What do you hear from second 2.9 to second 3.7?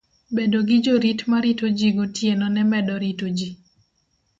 rito ji